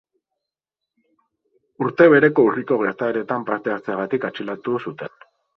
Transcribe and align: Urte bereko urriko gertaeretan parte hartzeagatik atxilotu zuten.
Urte 1.87 2.09
bereko 2.13 2.47
urriko 2.49 2.79
gertaeretan 2.87 3.47
parte 3.51 3.77
hartzeagatik 3.77 4.29
atxilotu 4.31 4.83
zuten. 4.85 5.19